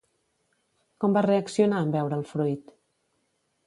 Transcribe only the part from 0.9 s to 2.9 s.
Com va reaccionar en veure el fruit?